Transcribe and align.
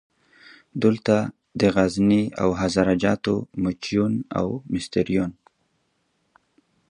دلته 0.83 1.15
د 1.59 1.61
غزني 1.75 2.23
او 2.41 2.49
هزاره 2.61 2.95
جاتو 3.03 3.35
موچیان 3.63 4.13
او 4.39 4.47
مستریان. 4.73 5.31